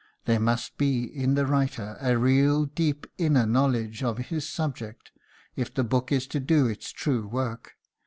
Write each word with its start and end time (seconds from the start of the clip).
There 0.25 0.39
must 0.39 0.79
be 0.79 1.03
in 1.03 1.35
the 1.35 1.45
writer 1.45 1.95
a 2.01 2.17
real 2.17 2.65
deep 2.65 3.05
inner 3.19 3.45
knowledge 3.45 4.01
of 4.01 4.17
his 4.17 4.49
subject 4.49 5.11
if 5.55 5.71
the 5.71 5.83
book 5.83 6.11
is 6.11 6.25
to 6.29 6.39
do 6.39 6.65
its 6.65 6.89
true 6.91 7.27
work. 7.27 7.73